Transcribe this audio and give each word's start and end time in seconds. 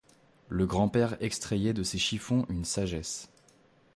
Le 0.49 0.65
grand-père 0.65 1.15
extrayait 1.19 1.73
de 1.75 1.83
ces 1.83 1.99
chiffons 1.99 2.47
une 2.49 2.65
sagesse. 2.65 3.29